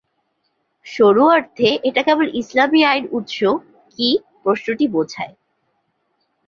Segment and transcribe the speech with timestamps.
[0.85, 3.37] সরু অর্থে, এটা কেবল ইসলামী আইন উৎস
[3.99, 4.07] কি
[4.43, 5.33] প্রশ্নটি বোঝায়।